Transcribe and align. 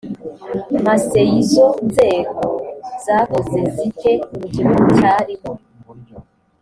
masseizo 0.85 1.65
nzego 1.87 2.41
zakoze 3.05 3.59
zite 3.75 4.11
mu 4.37 4.45
gihugu 4.53 4.83
cyarimo 4.97 5.51